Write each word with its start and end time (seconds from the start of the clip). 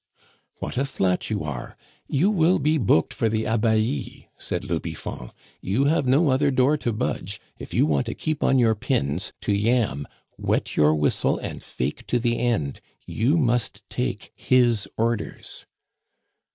"What 0.55 0.79
a 0.79 0.85
flat 0.85 1.29
you 1.29 1.43
are! 1.43 1.77
You 2.07 2.31
will 2.31 2.57
be 2.57 2.79
booked 2.79 3.13
for 3.13 3.29
the 3.29 3.45
Abbaye!" 3.45 4.29
said 4.35 4.63
le 4.63 4.79
Biffon. 4.79 5.29
"You 5.61 5.83
have 5.85 6.07
no 6.07 6.29
other 6.31 6.49
door 6.49 6.75
to 6.77 6.91
budge, 6.91 7.39
if 7.59 7.71
you 7.75 7.85
want 7.85 8.07
to 8.07 8.15
keep 8.15 8.41
on 8.43 8.57
your 8.57 8.73
pins, 8.73 9.33
to 9.41 9.53
yam, 9.53 10.07
wet 10.39 10.75
your 10.75 10.95
whistle, 10.95 11.37
and 11.37 11.61
fake 11.61 12.07
to 12.07 12.17
the 12.17 12.39
end; 12.39 12.81
you 13.05 13.37
must 13.37 13.87
take 13.91 14.31
his 14.35 14.87
orders." 14.97 15.67